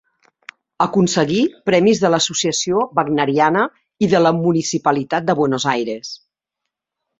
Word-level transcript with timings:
Aconseguí 0.85 1.41
premis 1.69 2.01
de 2.05 2.11
l'Associació 2.13 2.81
Wagneriana 3.01 3.67
i 4.07 4.11
de 4.15 4.25
la 4.25 4.33
Municipalitat 4.41 5.31
de 5.31 5.39
Buenos 5.43 5.71
Aires. 5.77 6.19